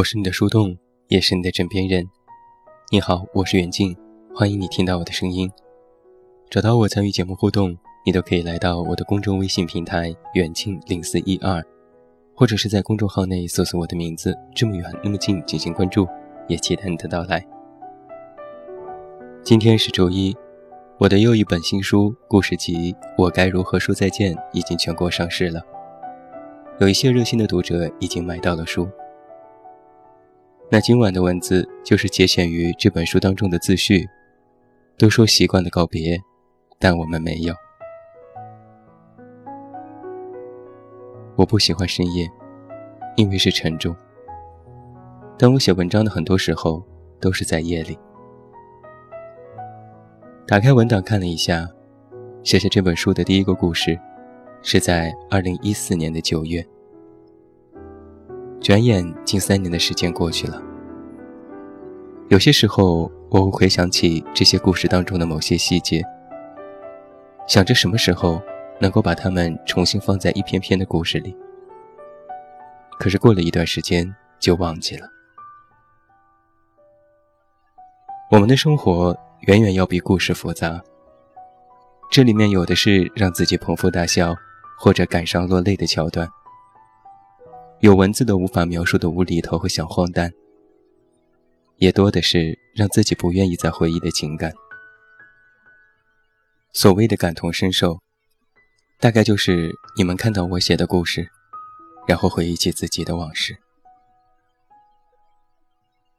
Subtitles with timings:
[0.00, 0.74] 我是你的树洞，
[1.08, 2.08] 也是你的枕边人。
[2.90, 3.94] 你好，我是远近，
[4.34, 5.50] 欢迎你听到我的声音。
[6.48, 11.62] 找到我参与节目互动，你都可以来到我的公众微信平台远近零四一二，
[12.34, 16.08] 或者是在公众号内搜索我的名字这么远那么近进行关注，
[16.48, 17.46] 也期待你的到来。
[19.44, 20.34] 今天是周一，
[20.96, 25.60] 我的又一本新书故事集《我该如何说再见》已经全国上市了。
[26.78, 28.88] 有一些热心的读者已经买到了书。
[30.72, 34.08] 那今晚的文字就是节选于这本书当中的自序。
[34.96, 36.20] 都说习惯的告别，
[36.78, 37.54] 但我们没有。
[41.36, 42.30] 我不喜欢深夜，
[43.16, 43.96] 因为是沉重。
[45.38, 46.84] 但我写文章的很多时候
[47.18, 47.98] 都是在夜里。
[50.46, 51.66] 打开文档看了一下，
[52.44, 53.98] 写下这本书的第一个故事。
[54.62, 56.62] 是在二零一四年的九月，
[58.60, 60.62] 转眼近三年的时间过去了。
[62.30, 66.00] 有些时候，我会回想起这些故事当中的某些细节，
[67.48, 68.40] 想着什么时候
[68.80, 71.36] 能够把它们重新放在一篇篇的故事里。
[73.00, 75.08] 可是过了一段时间就忘记了。
[78.30, 79.12] 我们的生活
[79.48, 80.80] 远远要比故事复杂，
[82.12, 84.34] 这里面有的是让自己捧腹大笑。
[84.82, 86.26] 或者感伤落泪的桥段，
[87.80, 90.32] 有文字都无法描述的无厘头和小荒诞，
[91.80, 94.52] 也多的是让自己不愿意再回忆的情感。
[96.74, 98.00] 所谓的感同身受，
[98.98, 101.30] 大概就是你们看到我写的故事，
[102.06, 103.56] 然后回忆起自己的往事。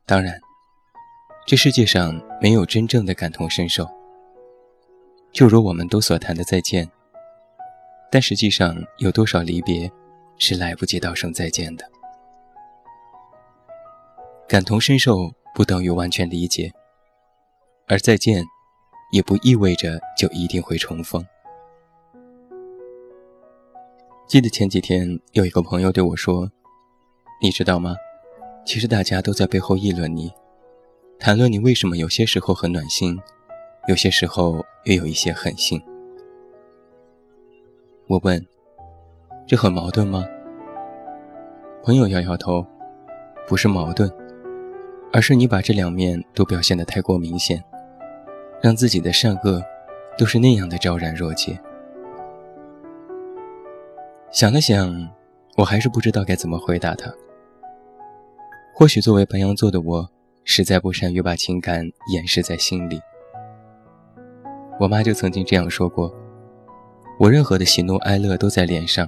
[0.07, 0.41] 当然，
[1.45, 3.87] 这世界上没有真正的感同身受，
[5.31, 6.89] 就如我们都所谈的再见。
[8.11, 9.89] 但实际上，有多少离别
[10.39, 11.87] 是来不及道声再见的？
[14.49, 16.71] 感同身受不等于完全理解，
[17.87, 18.43] 而再见，
[19.11, 21.25] 也不意味着就一定会重逢。
[24.27, 26.49] 记得前几天有一个朋友对我说
[27.43, 27.95] ：“你知道吗？
[28.65, 30.31] 其实大家都在背后议论你，
[31.19, 33.19] 谈论你为什么有些时候很暖心，
[33.87, 35.81] 有些时候又有一些狠心。”
[38.07, 38.45] 我问
[39.45, 40.25] ：“这很矛盾吗？”
[41.83, 42.65] 朋友摇摇头
[43.47, 44.09] ：“不是矛盾，
[45.13, 47.61] 而是你把这两面都表现得太过明显，
[48.61, 49.61] 让自己的善恶
[50.17, 51.59] 都是那样的昭然若揭。”
[54.31, 55.09] 想了想，
[55.57, 57.13] 我还是不知道该怎么回答他。
[58.73, 60.09] 或许作为白羊座的我，
[60.45, 63.01] 实在不善于把情感掩饰在心里。
[64.79, 66.15] 我妈就曾经这样说过。
[67.19, 69.07] 我任何的喜怒哀乐都在脸上，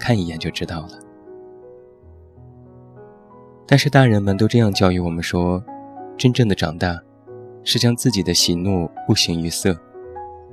[0.00, 0.98] 看一眼就知道了。
[3.70, 5.62] 但是大人们都这样教育我们说，
[6.16, 6.98] 真正的长大，
[7.62, 9.78] 是将自己的喜怒不形于色，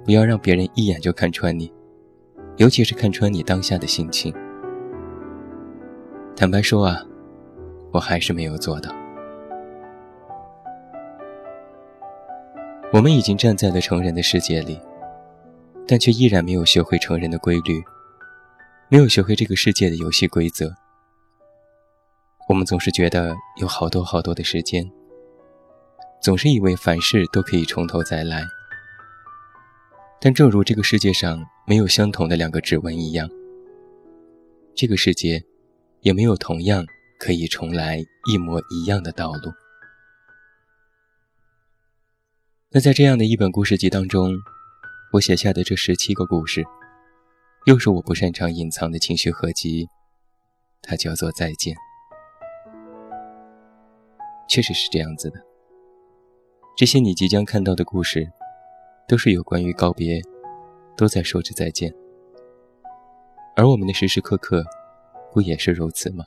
[0.04, 1.72] 不要让别人一眼就看穿你，
[2.58, 4.36] 尤其是看穿你当下的心情。
[6.36, 7.02] 坦白说啊，
[7.94, 8.94] 我还是没有做到。
[12.92, 14.78] 我们已经站在了成人的世界里。
[15.88, 17.84] 但却依然没有学会成人的规律，
[18.90, 20.74] 没有学会这个世界的游戏规则。
[22.48, 24.90] 我们总是觉得有好多好多的时间，
[26.22, 28.44] 总是以为凡事都可以从头再来。
[30.22, 33.30] 但正如这个世界上没有相同的两个指纹一样，
[34.76, 35.44] 这个世界
[36.02, 36.86] 也没有同样
[37.20, 39.52] 可以重来一模一样的道路。
[42.72, 44.34] 那在这样的一本故事集当中。
[45.14, 46.66] 我写下的这十七个故事，
[47.68, 49.88] 又是我不擅长隐藏的情绪合集，
[50.82, 51.74] 它叫做再见。
[54.48, 55.40] 确实是这样子的，
[56.76, 58.32] 这些你即将看到的故事，
[59.08, 60.22] 都是有关于告别，
[60.96, 61.94] 都在说着再见。
[63.56, 64.64] 而我们的时时刻刻，
[65.32, 66.26] 不也是如此吗？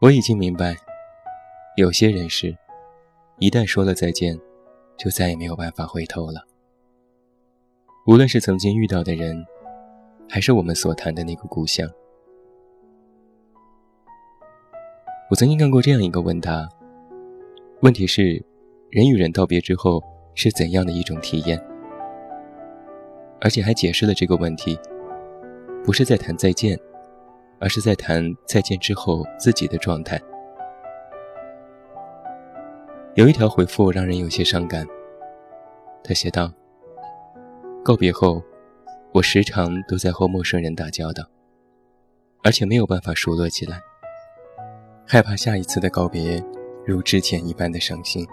[0.00, 0.76] 我已经明白，
[1.76, 2.56] 有些人是，
[3.38, 4.38] 一旦说了再见。
[4.98, 6.46] 就再也没有办法回头了。
[8.06, 9.44] 无论是曾经遇到的人，
[10.28, 11.90] 还是我们所谈的那个故乡。
[15.32, 16.68] 我曾经看过这样一个问答，
[17.80, 18.44] 问题是：
[18.90, 21.58] 人与人道别之后是怎样的一种体验？
[23.40, 24.78] 而且还解释了这个问题，
[25.82, 26.78] 不是在谈再见，
[27.58, 30.20] 而是在谈再见之后自己的状态。
[33.14, 34.86] 有一条回复让人有些伤感。
[36.04, 36.52] 他写道
[37.82, 38.42] ：“告别后，
[39.14, 41.24] 我时常都在和陌生人打交道。
[42.42, 43.80] 而且没有办法熟络起来，
[45.06, 46.42] 害怕下一次的告别
[46.86, 48.26] 如之前一般的伤心。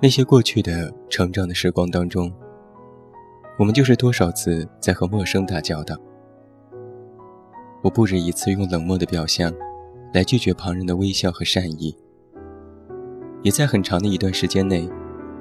[0.00, 2.32] 那些过去的成长的时光当中，
[3.58, 5.96] 我们就是多少次在和陌生打交道。
[7.82, 9.52] 我不止一次用冷漠的表象
[10.14, 11.96] 来拒绝旁人的微笑和善意，
[13.42, 14.88] 也在很长的一段时间内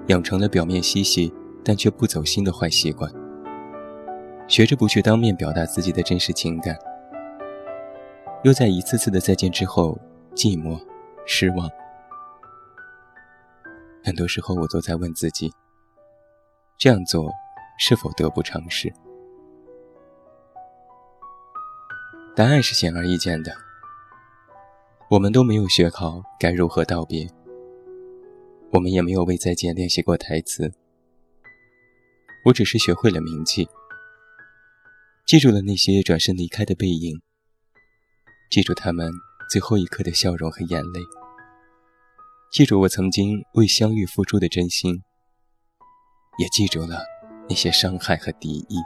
[0.07, 3.11] 养成了表面嬉戏但却不走心的坏习惯。
[4.47, 6.75] 学着不去当面表达自己的真实情感，
[8.43, 9.99] 又在一次次的再见之后
[10.33, 10.81] 寂寞、
[11.25, 11.69] 失望。
[14.01, 15.53] 很多时候，我都在问自己：
[16.77, 17.29] 这样做
[17.77, 18.93] 是否得不偿失？
[22.33, 23.53] 答案是显而易见的。
[25.09, 27.27] 我们都没有学好该如何道别，
[28.71, 30.71] 我们也没有为再见练习过台词。
[32.45, 33.67] 我只是学会了铭记。
[35.25, 37.21] 记住了那些转身离开的背影，
[38.49, 39.11] 记住他们
[39.47, 40.99] 最后一刻的笑容和眼泪，
[42.51, 45.03] 记住我曾经为相遇付出的真心，
[46.39, 47.03] 也记住了
[47.47, 48.77] 那些伤害和敌意。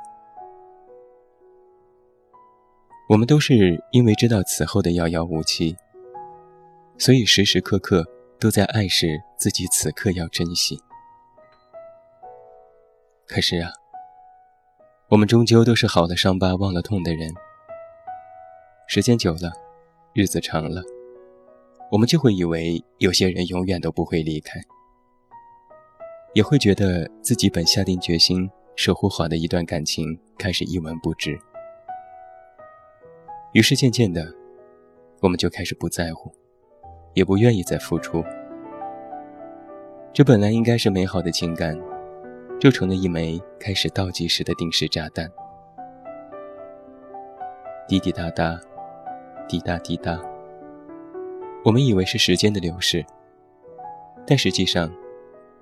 [3.09, 5.77] 我们都是因为知道此后的遥遥无期，
[6.97, 8.05] 所以时时刻刻
[8.39, 10.81] 都在暗示自己此刻要珍惜。
[13.25, 13.71] 可是啊。
[15.09, 17.31] 我们终究都是好了伤疤忘了痛的人。
[18.93, 19.51] 时间久了，
[20.13, 20.83] 日子长了，
[21.89, 24.61] 我们就会以为有些人永远都不会离开，
[26.33, 31.35] 也会觉得自己本下定决心守护好的一段感情开始一文不值。
[33.53, 34.31] 于是渐渐的，
[35.21, 36.31] 我们就开始不在乎，
[37.15, 38.23] 也不愿意再付出。
[40.13, 41.75] 这本来应该是美好的情感。
[42.59, 45.27] 就成了一枚开始倒计时的定时炸弹，
[47.87, 48.61] 滴滴答答，
[49.47, 50.19] 滴答滴答。
[51.63, 53.05] 我们以为是时间的流逝，
[54.25, 54.91] 但实际上，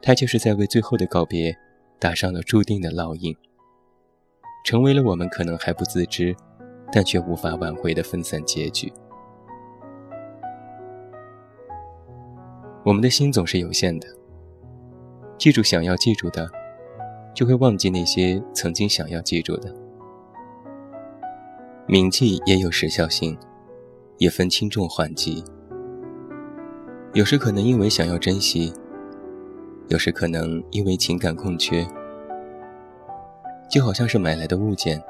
[0.02, 1.56] 它就是在为最后的告别
[2.00, 3.36] 打上了注定的烙印，
[4.66, 6.36] 成为了我们可能还不自知，
[6.92, 8.92] 但却无法挽回的分散结局。
[12.84, 14.08] 我们的心总是有限的，
[15.38, 16.50] 记住想要记住的。
[17.34, 19.74] 就会忘记那些曾经想要记住的。
[21.88, 23.38] 铭记也有时效性，
[24.22, 25.44] 也分轻重缓急。
[27.14, 28.72] 有时可能因为想要珍惜，
[29.88, 31.84] 有时可能因为情感空缺。
[33.68, 35.02] 就好像是买来的物件，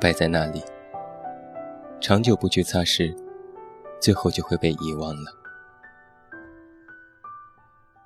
[0.00, 0.60] 摆在那里，
[2.00, 3.16] 长久不去擦拭，
[4.00, 5.30] 最后就会被遗忘了。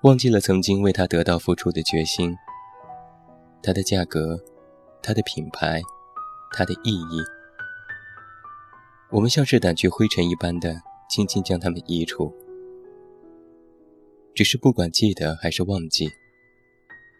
[0.02, 2.36] 忘记了曾经为他得到付出的决心。
[3.62, 4.38] 它的价格，
[5.02, 5.80] 它的品牌，
[6.52, 7.22] 它的意义，
[9.12, 12.32] 我们像是掸去灰尘一般的，轻轻将它们移除。
[14.34, 16.08] 只是不管记得还是忘记，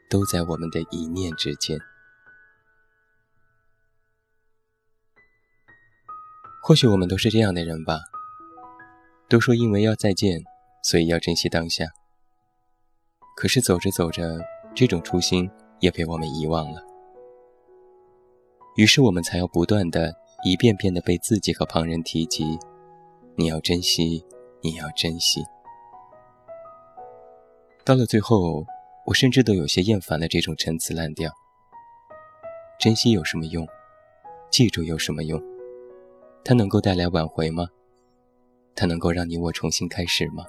[0.08, 1.78] 都在我们的一念之间。
[6.62, 7.98] 或许我们都是这样的人吧。
[9.28, 10.42] 都说因为要再见，
[10.82, 11.86] 所以要珍惜当下。
[13.36, 14.40] 可是走着走着，
[14.74, 15.50] 这种初心。
[15.80, 16.84] 也被我们遗忘了，
[18.76, 22.58] 于是我们才要不断的、一遍遍的被自己和旁人提及。
[23.36, 24.24] 你要珍惜，
[24.60, 25.44] 你要珍惜。
[27.84, 28.66] 到了最后，
[29.06, 31.30] 我甚至都有些厌烦了这种陈词滥调。
[32.78, 33.66] 珍惜有什么用？
[34.50, 35.42] 记住有什么用？
[36.44, 37.68] 它能够带来挽回吗？
[38.74, 40.44] 它能够让你我重新开始吗？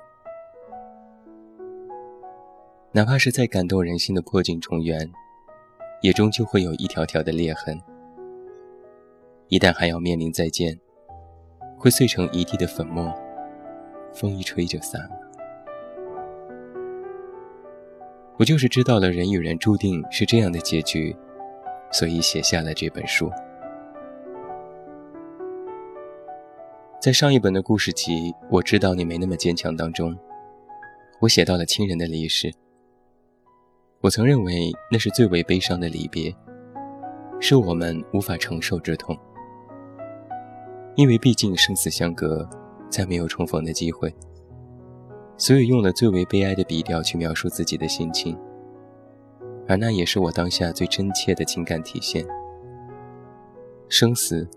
[2.94, 5.12] 哪怕是再感动人心的破镜重圆，
[6.02, 7.82] 也终究会有一条条的裂痕。
[9.52, 10.80] 一旦还要面临再见，
[11.78, 13.14] 会碎成一地的粉末，
[14.14, 15.12] 风一吹就散了。
[18.38, 21.14] 我就是知道了人与人注定是这样的结局，
[21.92, 23.30] 所以写下了这本书。
[27.02, 30.18] 在上一本的故事集《我知道你没那么坚强》当中，
[31.20, 32.54] 我写到了亲人的离世。
[34.00, 36.34] 我曾认为那是最为悲伤的离别，
[37.42, 39.14] 是我们无法承受之痛。
[40.96, 42.48] 因为毕竟生死相隔，
[42.90, 44.14] 再没有重逢的机会，
[45.38, 48.38] 所以用了最为悲哀的笔调去描述自己的心情，
[49.68, 52.26] 而那也是我当下最真切的情感体现。
[53.88, 54.48] 生死，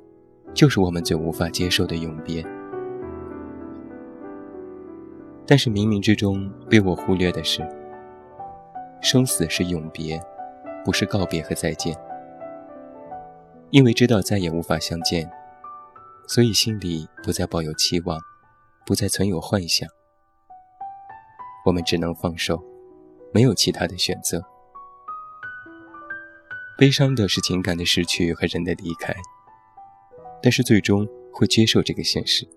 [0.53, 2.45] 就是我们最无法接受的永别。
[5.47, 7.63] 但是冥冥之中被我忽略的是。
[9.01, 10.19] 生死是永别，
[10.85, 11.95] 不是告别和再见。
[13.71, 15.31] 因为知道再也无法相见，
[16.27, 18.19] 所以心里不再抱有期望，
[18.87, 19.89] 不再存有幻想。
[21.67, 22.63] 我们只能放手，
[23.33, 24.43] 没有其他的选择。
[26.77, 29.15] 悲伤的是情感的失去和人的离开，
[30.43, 32.49] 但是最终会接受这个现实，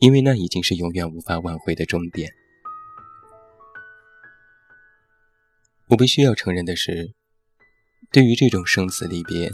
[0.00, 2.30] 因为那已经是永远无法挽回的终点。
[5.88, 7.14] 我必须要承认的是，
[8.10, 9.52] 对于这种生死离别，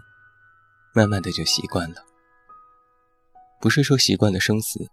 [0.95, 2.07] 慢慢的就习惯了。
[3.63, 4.91] 不是说习惯了生死，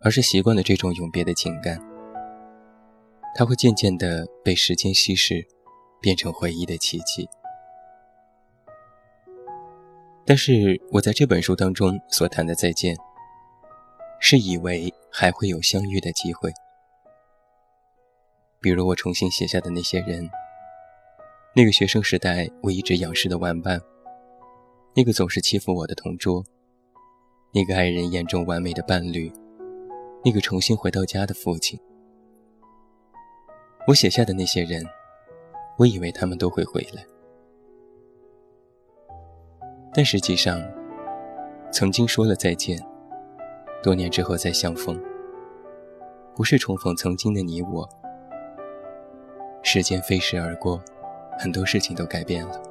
[0.00, 1.80] 而是习惯了这种永别的情感。
[3.36, 5.46] 它会渐渐的被时间稀释，
[6.00, 7.28] 变成回忆的奇迹。
[10.26, 12.96] 但是我在这本书当中所谈的再见，
[14.18, 16.52] 是以为还会有相遇的机会。
[18.60, 20.28] 比如我重新写下的那些人，
[21.54, 23.80] 那个学生时代我一直仰视的玩伴，
[24.96, 26.44] 那个总是欺负我的同桌，
[27.50, 29.32] 那个爱人眼中完美的伴侣，
[30.22, 31.80] 那个重新回到家的父亲。
[33.86, 34.84] 我写下的那些人，
[35.78, 37.02] 我以为他们都会回来。
[39.94, 40.60] 但实际上，
[41.72, 42.78] 曾经说了再见，
[43.82, 45.02] 多年之后再相逢，
[46.36, 47.88] 不是重逢曾经的你我。
[49.62, 50.80] 时间飞逝而过，
[51.38, 52.62] 很多事情都改变了。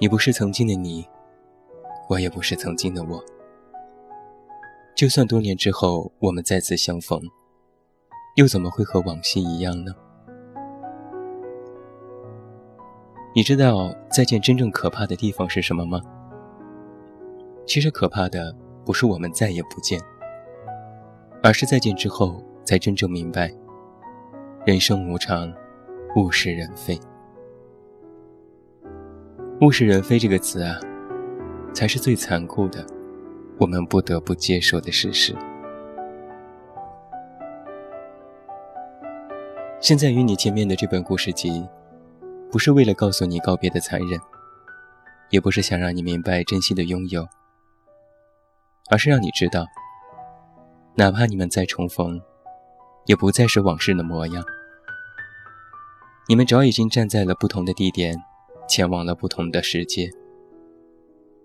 [0.00, 1.06] 你不是曾经的你，
[2.08, 3.22] 我也不是曾经的我。
[4.94, 7.20] 就算多年之后我们再次相逢，
[8.36, 9.92] 又怎么会和往昔一样呢？
[13.34, 16.00] 你知道再见真正可怕的地方是什么吗？
[17.64, 18.52] 其实可怕的
[18.84, 20.00] 不是我们再也不见，
[21.42, 23.52] 而是再见之后才真正明白，
[24.64, 25.52] 人生无常，
[26.16, 26.98] 物是人非。
[29.60, 30.80] 物是人非这个词啊，
[31.72, 32.84] 才是最残酷的，
[33.58, 35.34] 我们不得不接受的事实。
[39.80, 41.66] 现在与你见面的这本故事集。
[42.50, 44.18] 不是为了告诉你告别的残忍，
[45.28, 47.28] 也不是想让你明白珍惜的拥有，
[48.90, 49.66] 而是让你知道，
[50.94, 52.22] 哪怕你们再重逢，
[53.04, 54.42] 也不再是往事的模样。
[56.26, 58.16] 你们早已经站在了不同的地点，
[58.66, 60.10] 前往了不同的世界。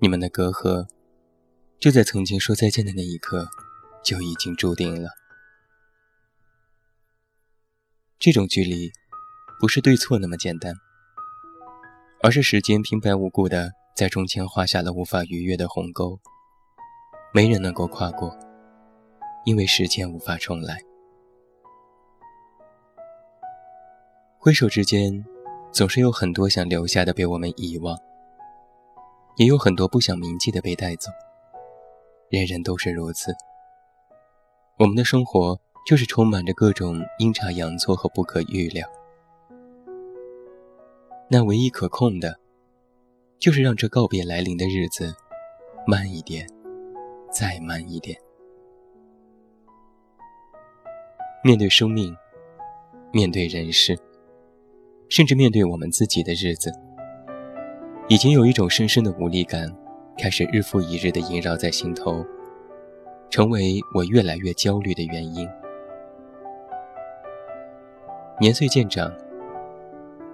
[0.04, 0.86] 你们的隔阂，
[1.80, 3.48] 就在曾经说再见的那一刻，
[4.04, 5.12] 就已经注定了。
[8.20, 8.92] 这种距离，
[9.62, 10.76] 不是对错那么简单。
[12.22, 16.20] 而是时间平白无故的在中间画下了无法逾越的鸿沟，
[17.34, 18.38] 没人能够跨过，
[19.46, 20.82] 因为时间无法重来。
[24.38, 25.24] 挥手之间，
[25.72, 27.98] 总是有很多想留下的被我们遗忘，
[29.36, 31.12] 也有很多不想铭记的被带走。
[32.30, 33.34] 人人都是如此，
[34.80, 38.88] 我们的生活就是充满着各种阴差阳错和不可预料。
[41.30, 42.40] 那唯一可控的，
[43.40, 45.16] 就是让这告别来临的日子
[45.88, 46.48] 慢一点，
[47.32, 48.20] 再慢一点。
[51.44, 52.16] 面对生命，
[53.12, 53.98] 面对人世，
[55.10, 56.72] 甚至面对我们自己的日子，
[58.14, 59.76] 已经有一种深深的无力感，
[60.20, 62.24] 开始日复一日的萦绕在心头，
[63.32, 65.50] 成为我越来越焦虑的原因。
[68.40, 69.12] 年岁渐长。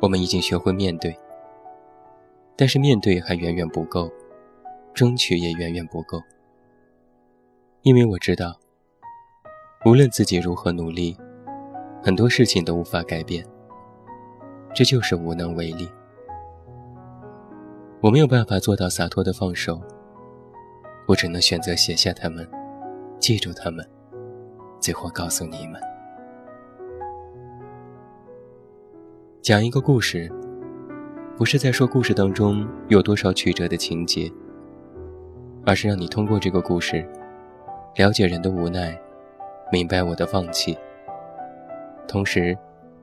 [0.01, 1.17] 我们已经学会面对，
[2.57, 4.11] 但是面对还远远不够，
[4.93, 6.21] 争取也远远不够。
[7.83, 8.59] 因为我知道，
[9.85, 11.15] 无论自己如何努力，
[12.03, 13.45] 很多事情都无法改变，
[14.73, 15.89] 这就是无能为力。
[18.01, 19.81] 我没有办法做到洒脱的放手，
[21.05, 22.49] 我只能选择写下他们，
[23.19, 23.85] 记住他们，
[24.79, 25.81] 最后告诉你们。
[29.41, 30.31] 讲一个故事，
[31.35, 34.31] 不是在说故事当中有多少曲折的情节，
[35.65, 37.05] 而是让你通过这个故事，
[37.97, 38.97] 了解人的无奈，
[39.73, 40.77] 明白我的放弃。
[42.07, 42.57] 同时，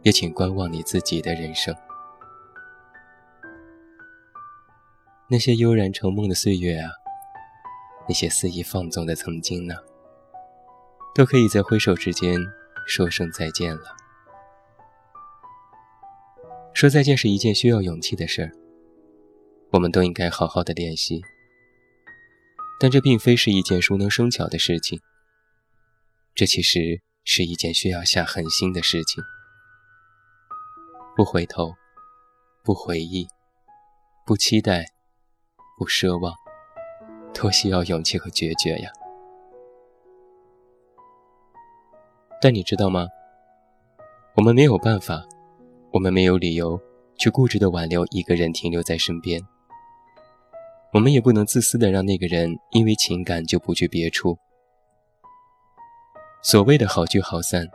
[0.05, 1.75] 也请观望你自己的人生。
[5.29, 6.89] 那些悠然成梦的岁月啊，
[8.09, 9.75] 那些肆意放纵的曾经呢，
[11.15, 12.39] 都可以在挥手之间
[12.87, 13.97] 说声再见了。
[16.73, 18.53] 说再见是一件需要勇气的事儿，
[19.73, 21.21] 我们都应该好好的练习。
[22.79, 25.01] 但这并非是一件熟能生巧的事情，
[26.35, 29.25] 这其实是一件需要下狠心的事情。
[31.17, 31.75] 不回头，
[32.63, 33.27] 不回忆，
[34.27, 34.85] 不期待，
[35.77, 36.35] 不奢望，
[37.35, 38.91] 多需要勇气和决绝呀！
[42.41, 43.07] 但你知道吗？
[44.37, 45.23] 我们没有办法，
[45.93, 46.81] 我们没有理由
[47.17, 49.39] 去固执的挽留一个人停留在身边。
[50.95, 54.39] 我们也不能自私的让那个人因为情感就不去别处。
[56.43, 57.69] 所谓的好聚好散，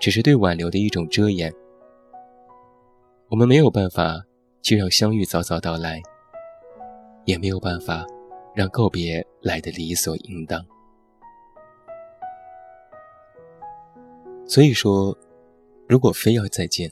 [0.00, 1.54] 只是对挽留的一种遮掩。
[3.28, 4.24] 我们没有办法
[4.62, 6.02] 去让相遇早早到来，
[7.24, 8.06] 也没有办法
[8.54, 10.64] 让告别来的理所应当。
[14.46, 15.16] 所以说，
[15.88, 16.90] 如果非要再见，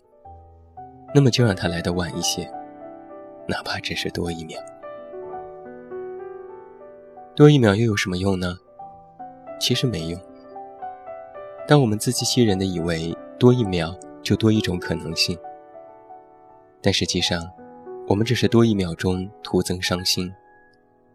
[1.14, 2.48] 那么就让他来的晚一些，
[3.48, 4.60] 哪怕只是多一秒。
[7.34, 8.56] 多一秒又有什么用呢？
[9.58, 10.20] 其实没用。
[11.66, 13.92] 当我们自欺欺人的以为多一秒
[14.22, 15.36] 就多一种可能性，
[16.80, 17.42] 但实际上，
[18.08, 20.32] 我们只是多一秒钟徒增伤心。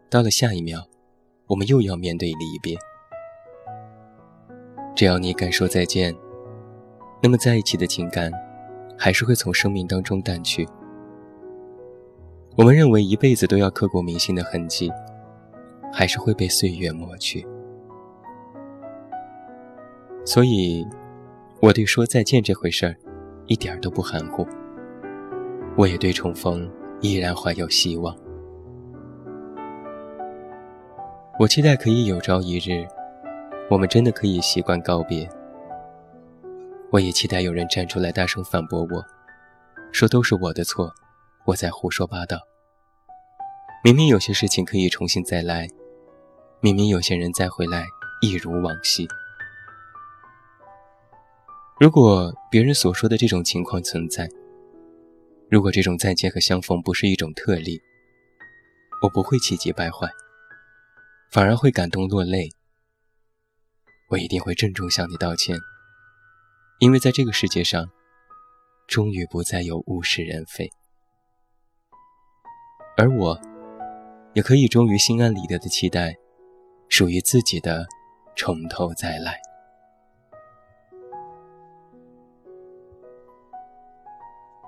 [0.08, 0.86] 到了下一秒，
[1.48, 2.78] 我们又要面对离别。
[4.94, 6.14] 只要你敢说再见。
[7.20, 8.30] 那么在一起的情感，
[8.96, 10.68] 还是会从生命当中淡去。
[12.56, 14.88] 我们认为一辈子都要刻骨铭心的痕迹，
[15.92, 17.44] 还是会被岁月抹去。
[20.24, 20.86] 所以，
[21.60, 22.94] 我对说再见这回事儿，
[23.46, 24.46] 一点都不含糊。
[25.76, 26.70] 我也对重逢
[27.04, 28.16] 依然怀有希望。
[31.38, 32.88] 我期待可以有朝一日，
[33.68, 35.28] 我们真的可以习惯告别。
[36.90, 39.04] 我也期待有人站出来大声反驳我，
[39.92, 40.90] 说都是我的错，
[41.44, 42.38] 我在胡说八道。
[43.82, 45.68] 明明有些事情可以重新再来，
[46.62, 47.84] 明明有些人再回来
[48.22, 49.06] 一如往昔。
[51.78, 54.26] 如果别人所说的这种情况存在，
[55.54, 57.80] 如果这种再见和相逢不是一种特例，
[59.00, 60.08] 我不会气急败坏，
[61.30, 62.48] 反而会感动落泪。
[64.08, 65.56] 我一定会郑重向你道歉。
[66.80, 67.88] 因为在这个世界上，
[68.88, 70.68] 终于不再有物是人非，
[72.96, 73.40] 而我，
[74.32, 76.16] 也可以终于心安理得的期待，
[76.88, 77.86] 属于自己的
[78.34, 79.40] 从头再来。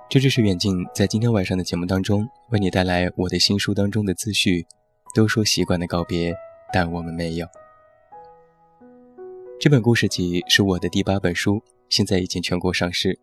[0.09, 4.64] 这就是远近在今天晚上的节目当中为你带来我的新书当中的自序。
[5.14, 6.37] 都说习惯的告别，
[6.75, 7.47] 但我们没有。
[9.59, 11.62] 这本故事集是我的第八本书。
[11.88, 13.19] 现在已经全国上市，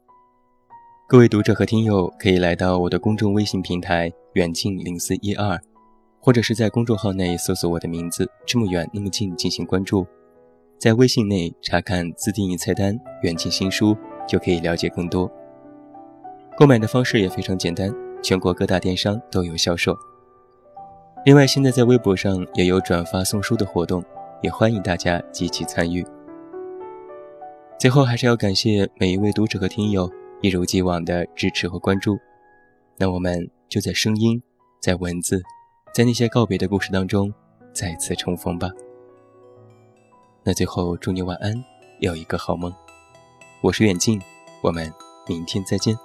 [1.08, 5.62] 各位读者和听友可以来到我的公众微信平台“远近零四一二”，
[6.20, 10.08] 或者是在公众号内搜索我的名字“这么远那么近”进行关注，
[10.80, 13.96] 在微信内查看自定义菜单“远近新书”
[14.28, 15.32] 就可以了解更多。
[16.56, 19.98] 购买的方式也非常简单，全国各大电商都有销售。
[21.26, 24.04] 另外，现在在微博上也有转发送书的活动，
[24.42, 26.06] 也欢迎大家积极参与。
[27.80, 30.10] 最后还是要感谢每一位读者和听友
[30.42, 32.20] 一如既往的支持和关注，
[32.98, 34.42] 那我们就在声音、
[34.80, 35.42] 在文字、
[35.92, 37.34] 在那些告别的故事当中
[37.74, 38.70] 再次重逢吧。
[40.44, 41.54] 那最后祝你晚安，
[42.00, 42.72] 有一个好梦。
[43.62, 44.22] 我是远近，
[44.62, 44.94] 我们
[45.28, 45.98] 明天再见。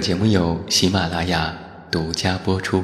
[0.00, 1.54] 本节目由喜马拉雅
[1.90, 2.82] 独家播出。